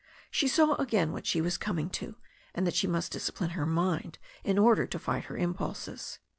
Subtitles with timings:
[0.31, 2.15] She saw again what she was coming to,
[2.55, 6.17] and that she must discipline her mind in order to fight her impulses.